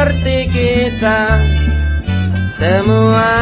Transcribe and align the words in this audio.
seperti 0.00 0.38
kita 0.48 1.22
semua. 2.56 3.36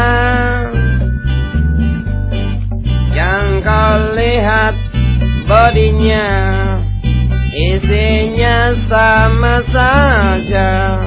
Yang 3.14 3.46
kau 3.62 3.98
lihat 4.18 4.74
bodinya 5.46 6.30
Isinya 7.54 8.74
sama 8.90 9.62
saja. 9.70 10.98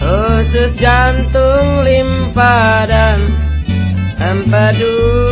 Khusus 0.00 0.72
jantung, 0.80 1.84
limpa 1.84 2.88
dan 2.88 3.20
empedu 4.16 5.29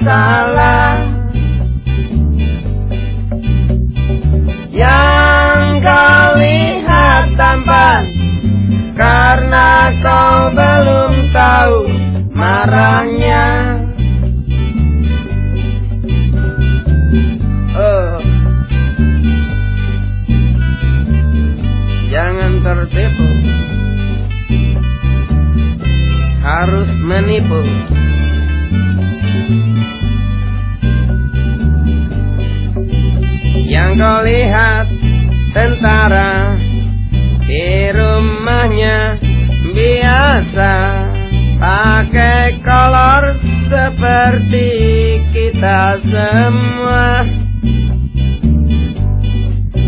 masalah 0.00 0.96
Yang 4.72 5.60
kau 5.84 6.28
lihat 6.40 7.24
tampan 7.36 8.02
Karena 8.96 9.68
kau 10.00 10.52
belum 10.56 11.12
tahu 11.36 11.78
marahnya. 12.32 13.48
Oh. 17.76 18.16
Jangan 22.08 22.52
tertipu. 22.64 23.28
Harus 26.40 26.88
menipu 27.04 27.60
Yang 33.80 33.96
kau 33.96 34.20
lihat 34.28 34.86
tentara 35.56 36.52
Di 37.48 37.88
rumahnya 37.96 39.16
biasa 39.72 40.74
Pakai 41.56 42.60
kolor 42.60 43.24
seperti 43.72 44.68
kita 45.32 46.00
semua. 46.04 47.24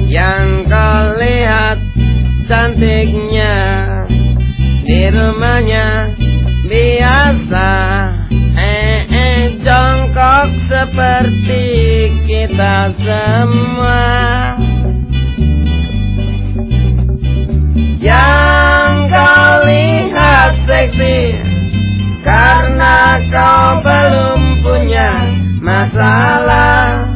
Yang 0.09 0.49
kau 0.73 1.05
lihat 1.21 1.79
cantiknya 2.49 3.57
Di 4.89 5.01
rumahnya 5.13 6.17
biasa 6.65 7.69
semua 12.91 14.03
Yang 18.03 18.91
kau 19.15 19.53
lihat 19.71 20.51
seksi 20.67 21.21
karena 22.23 23.19
kau 23.35 23.83
belum 23.83 24.41
punya 24.63 25.11
masalah. 25.63 27.07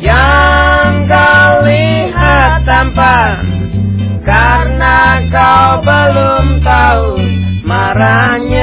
Yang 0.00 0.92
kau 1.08 1.52
lihat 1.68 2.64
tampan 2.64 3.36
Karena 4.24 5.20
kau 5.32 5.68
belum 5.84 6.46
tahu 6.64 7.08
marahnya 7.64 8.59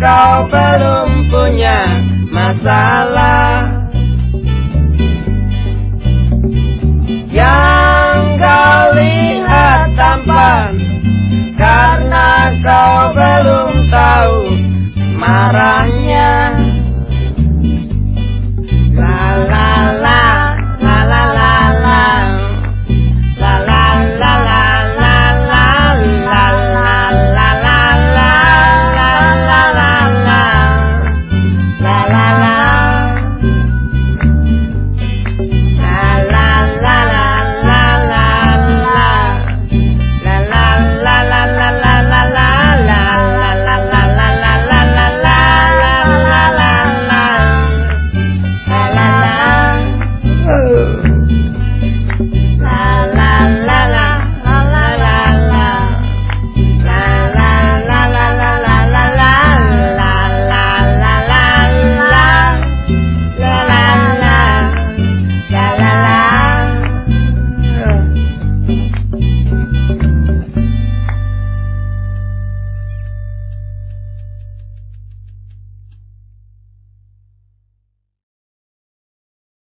kau 0.00 0.48
belum 0.48 1.28
punya 1.28 1.80
masalah. 2.32 3.80
Yang 7.30 8.18
kau 8.42 8.82
lihat 8.98 9.94
tampan 9.94 10.72
Karena 11.54 12.28
kau 12.58 13.14
belum 13.14 13.72
tahu 13.86 14.38
marahnya 15.14 16.49
la 31.90 32.06
la 32.06 32.29